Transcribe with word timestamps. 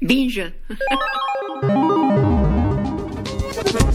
Binge 0.00 0.52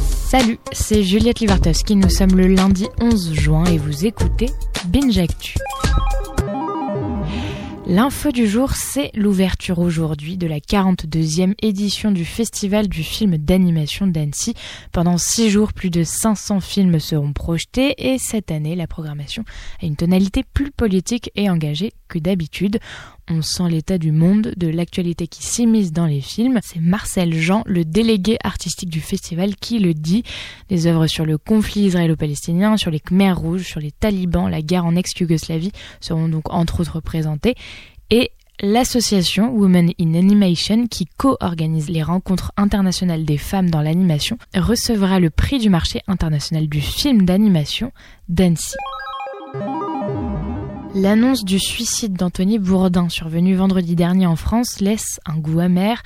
Salut, 0.05 0.59
c'est 0.73 1.01
Juliette 1.01 1.39
Livartowski. 1.39 1.95
Nous 1.95 2.09
sommes 2.09 2.35
le 2.35 2.47
lundi 2.47 2.89
11 2.99 3.33
juin 3.33 3.63
et 3.67 3.77
vous 3.77 4.05
écoutez 4.05 4.47
Binge 4.87 5.17
Actu. 5.17 5.55
L'info 7.85 8.31
du 8.31 8.47
jour, 8.47 8.71
c'est 8.75 9.11
l'ouverture 9.13 9.79
aujourd'hui 9.79 10.37
de 10.37 10.47
la 10.47 10.59
42e 10.59 11.53
édition 11.61 12.11
du 12.11 12.23
Festival 12.23 12.87
du 12.87 13.03
film 13.03 13.37
d'animation 13.37 14.07
d'Annecy. 14.07 14.53
Pendant 14.93 15.17
six 15.17 15.49
jours, 15.49 15.73
plus 15.73 15.89
de 15.89 16.05
500 16.05 16.61
films 16.61 16.99
seront 17.01 17.33
projetés 17.33 17.93
et 17.97 18.17
cette 18.19 18.51
année, 18.51 18.77
la 18.77 18.87
programmation 18.87 19.43
a 19.81 19.85
une 19.85 19.97
tonalité 19.97 20.45
plus 20.53 20.71
politique 20.71 21.29
et 21.35 21.49
engagée 21.49 21.91
que 22.07 22.19
d'habitude. 22.19 22.79
On 23.29 23.41
sent 23.41 23.69
l'état 23.69 23.97
du 23.97 24.11
monde, 24.11 24.53
de 24.57 24.67
l'actualité 24.67 25.27
qui 25.27 25.43
s'immisce 25.43 25.93
dans 25.93 26.05
les 26.05 26.19
films. 26.19 26.59
C'est 26.61 26.81
Marcel 26.81 27.33
Jean, 27.33 27.63
le 27.65 27.85
délégué 27.85 28.37
artistique 28.43 28.89
du 28.89 28.99
festival, 28.99 29.55
qui 29.55 29.79
le 29.79 29.93
dit. 29.93 30.23
Des 30.67 30.87
œuvres 30.87 31.07
sur 31.07 31.25
le 31.25 31.37
conflit 31.37 31.83
israélo-palestinien, 31.83 32.75
sur 32.75 32.91
les 32.91 32.99
Khmers 32.99 33.39
rouges, 33.39 33.63
sur 33.63 33.79
les 33.79 33.91
talibans, 33.91 34.49
la 34.49 34.61
guerre 34.61 34.85
en 34.85 34.97
ex-Yougoslavie 34.97 35.71
seront 36.01 36.27
donc 36.27 36.53
entre 36.53 36.81
autres 36.81 36.99
présentées. 36.99 37.55
Et 38.09 38.31
L'association 38.61 39.51
Women 39.51 39.91
in 39.99 40.13
Animation, 40.13 40.87
qui 40.87 41.05
co-organise 41.17 41.89
les 41.89 42.03
rencontres 42.03 42.51
internationales 42.55 43.25
des 43.25 43.37
femmes 43.37 43.69
dans 43.69 43.81
l'animation, 43.81 44.37
recevra 44.55 45.19
le 45.19 45.31
prix 45.31 45.57
du 45.57 45.69
marché 45.69 46.01
international 46.07 46.67
du 46.67 46.79
film 46.79 47.25
d'animation 47.25 47.91
d'Annecy. 48.29 48.75
L'annonce 50.95 51.43
du 51.43 51.59
suicide 51.59 52.13
d'Anthony 52.13 52.59
Bourdin, 52.59 53.09
survenu 53.09 53.55
vendredi 53.55 53.95
dernier 53.95 54.27
en 54.27 54.35
France, 54.35 54.79
laisse 54.79 55.19
un 55.25 55.37
goût 55.37 55.59
amer. 55.59 56.03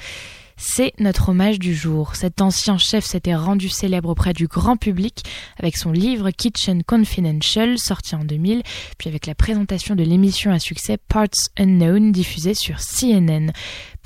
C'est 0.60 0.94
notre 0.98 1.30
hommage 1.30 1.60
du 1.60 1.76
jour. 1.76 2.16
Cet 2.16 2.42
ancien 2.42 2.80
chef 2.80 3.06
s'était 3.06 3.36
rendu 3.36 3.70
célèbre 3.70 4.10
auprès 4.10 4.34
du 4.34 4.48
grand 4.48 4.76
public 4.76 5.24
avec 5.60 5.78
son 5.78 5.92
livre 5.92 6.32
Kitchen 6.32 6.84
Confidential, 6.84 7.78
sorti 7.78 8.16
en 8.16 8.24
2000, 8.24 8.64
puis 8.98 9.08
avec 9.08 9.28
la 9.28 9.36
présentation 9.36 9.94
de 9.94 10.02
l'émission 10.02 10.52
à 10.52 10.58
succès 10.58 10.98
Parts 10.98 11.28
Unknown, 11.60 12.12
diffusée 12.12 12.56
sur 12.56 12.78
CNN. 12.80 13.52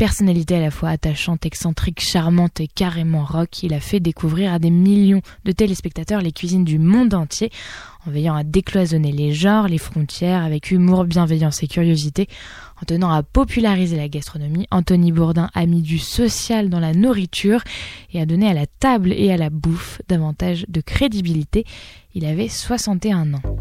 Personnalité 0.01 0.55
à 0.55 0.61
la 0.61 0.71
fois 0.71 0.89
attachante, 0.89 1.45
excentrique, 1.45 2.01
charmante 2.01 2.59
et 2.59 2.67
carrément 2.67 3.23
rock, 3.23 3.61
il 3.61 3.71
a 3.71 3.79
fait 3.79 3.99
découvrir 3.99 4.51
à 4.51 4.57
des 4.57 4.71
millions 4.71 5.21
de 5.45 5.51
téléspectateurs 5.51 6.21
les 6.21 6.31
cuisines 6.31 6.63
du 6.63 6.79
monde 6.79 7.13
entier, 7.13 7.51
en 8.07 8.09
veillant 8.09 8.33
à 8.33 8.43
décloisonner 8.43 9.11
les 9.11 9.31
genres, 9.31 9.67
les 9.67 9.77
frontières, 9.77 10.43
avec 10.43 10.71
humour, 10.71 11.05
bienveillance 11.05 11.61
et 11.61 11.67
curiosité, 11.67 12.27
en 12.81 12.85
tenant 12.85 13.11
à 13.11 13.21
populariser 13.21 13.95
la 13.95 14.09
gastronomie, 14.09 14.65
Anthony 14.71 15.11
Bourdin 15.11 15.51
a 15.53 15.67
mis 15.67 15.83
du 15.83 15.99
social 15.99 16.71
dans 16.71 16.79
la 16.79 16.95
nourriture 16.95 17.61
et 18.11 18.19
a 18.19 18.25
donné 18.25 18.47
à 18.47 18.55
la 18.55 18.65
table 18.65 19.13
et 19.13 19.31
à 19.31 19.37
la 19.37 19.51
bouffe 19.51 20.01
davantage 20.07 20.65
de 20.67 20.81
crédibilité. 20.81 21.63
Il 22.15 22.25
avait 22.25 22.49
61 22.49 23.35
ans. 23.35 23.60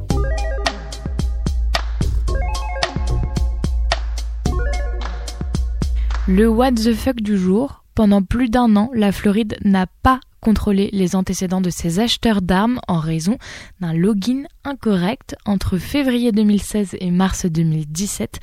Le 6.33 6.47
what 6.47 6.71
the 6.73 6.95
fuck 6.95 7.17
du 7.17 7.37
jour. 7.37 7.83
Pendant 7.97 8.23
plus 8.23 8.49
d'un 8.49 8.77
an, 8.77 8.89
la 8.95 9.11
Floride 9.11 9.59
n'a 9.65 9.89
pas 10.05 10.21
contrôler 10.41 10.89
les 10.93 11.17
antécédents 11.17 11.61
de 11.61 11.71
ses 11.71 11.99
acheteurs 11.99 12.41
d'armes 12.41 12.81
en 12.87 13.01
raison 13.01 13.37
d'un 13.81 13.93
login 13.93 14.45
incorrect 14.63 15.35
entre 15.45 15.77
février 15.77 16.31
2016 16.31 16.97
et 17.01 17.11
mars 17.11 17.47
2017. 17.47 18.39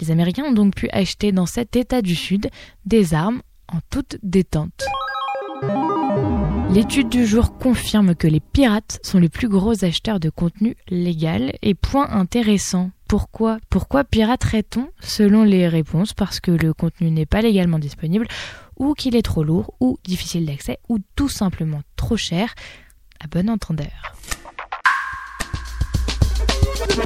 Les 0.00 0.12
Américains 0.12 0.44
ont 0.44 0.52
donc 0.52 0.76
pu 0.76 0.88
acheter 0.90 1.32
dans 1.32 1.46
cet 1.46 1.74
État 1.74 2.00
du 2.00 2.14
Sud 2.14 2.48
des 2.86 3.12
armes 3.12 3.42
en 3.66 3.78
toute 3.90 4.18
détente. 4.22 4.84
L'étude 6.74 7.10
du 7.10 7.26
jour 7.26 7.58
confirme 7.58 8.14
que 8.14 8.26
les 8.26 8.40
pirates 8.40 8.98
sont 9.02 9.18
les 9.18 9.28
plus 9.28 9.50
gros 9.50 9.84
acheteurs 9.84 10.18
de 10.18 10.30
contenu 10.30 10.74
légal 10.88 11.52
et 11.60 11.74
point 11.74 12.08
intéressant. 12.08 12.92
Pourquoi 13.08 13.58
Pourquoi 13.68 14.04
piraterait-on? 14.04 14.88
Selon 15.00 15.44
les 15.44 15.68
réponses, 15.68 16.14
parce 16.14 16.40
que 16.40 16.50
le 16.50 16.72
contenu 16.72 17.10
n'est 17.10 17.26
pas 17.26 17.42
légalement 17.42 17.78
disponible 17.78 18.26
ou 18.78 18.94
qu'il 18.94 19.16
est 19.16 19.22
trop 19.22 19.44
lourd 19.44 19.74
ou 19.80 19.98
difficile 20.04 20.46
d'accès 20.46 20.78
ou 20.88 20.98
tout 21.14 21.28
simplement 21.28 21.82
trop 21.96 22.16
cher. 22.16 22.54
À 23.22 23.26
bon 23.26 23.50
entendeur. 23.50 24.14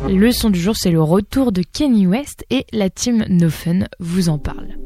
Le 0.09 0.31
son 0.31 0.51
du 0.51 0.61
jour, 0.61 0.77
c'est 0.77 0.93
le 0.93 1.03
retour 1.03 1.51
de 1.51 1.63
Kenny 1.63 2.07
West 2.07 2.45
et 2.51 2.67
la 2.73 2.89
team 2.89 3.25
No 3.29 3.51
Fun 3.51 3.81
vous 3.99 4.29
en 4.29 4.39
parle. 4.39 4.77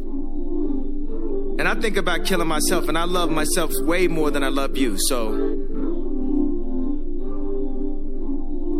And 1.60 1.68
I 1.68 1.74
think 1.74 1.98
about 1.98 2.24
killing 2.24 2.48
myself, 2.48 2.88
and 2.88 2.96
I 2.96 3.04
love 3.04 3.30
myself 3.30 3.70
way 3.84 4.08
more 4.08 4.30
than 4.30 4.42
I 4.42 4.48
love 4.48 4.78
you. 4.78 4.96
So 4.96 5.32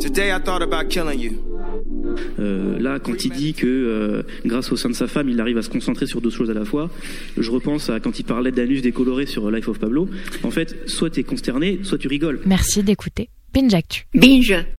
today 0.00 0.32
I 0.32 0.38
thought 0.38 0.62
about 0.62 0.88
killing 0.88 1.20
you. 1.20 1.44
Euh, 2.38 2.78
là, 2.78 2.98
quand 2.98 3.22
il 3.22 3.32
dit 3.32 3.52
que 3.52 3.66
euh, 3.66 4.22
grâce 4.46 4.72
au 4.72 4.76
sein 4.76 4.88
de 4.88 4.94
sa 4.94 5.06
femme, 5.08 5.28
il 5.28 5.38
arrive 5.42 5.58
à 5.58 5.62
se 5.62 5.68
concentrer 5.68 6.06
sur 6.06 6.22
deux 6.22 6.30
choses 6.30 6.48
à 6.48 6.54
la 6.54 6.64
fois, 6.64 6.88
je 7.36 7.50
repense 7.50 7.90
à 7.90 8.00
quand 8.00 8.18
il 8.18 8.24
parlait 8.24 8.50
d'anus 8.50 8.80
décoloré 8.80 9.26
sur 9.26 9.50
Life 9.50 9.68
of 9.68 9.78
Pablo. 9.78 10.08
En 10.42 10.50
fait, 10.50 10.88
soit 10.88 11.10
tu 11.10 11.20
es 11.20 11.22
consterné, 11.22 11.80
soit 11.82 11.98
tu 11.98 12.08
rigoles. 12.08 12.40
Merci 12.46 12.82
d'écouter 12.82 13.28
Binge 13.52 13.74
Actu. 13.74 14.06
Binge 14.14 14.64